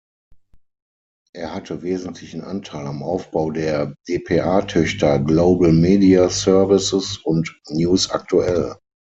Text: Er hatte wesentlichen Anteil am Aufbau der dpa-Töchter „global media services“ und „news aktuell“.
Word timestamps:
Er 1.33 1.53
hatte 1.53 1.83
wesentlichen 1.83 2.41
Anteil 2.41 2.87
am 2.87 3.03
Aufbau 3.03 3.51
der 3.51 3.93
dpa-Töchter 4.07 5.19
„global 5.19 5.73
media 5.73 6.27
services“ 6.27 7.19
und 7.19 7.55
„news 7.69 8.09
aktuell“. 8.09 8.77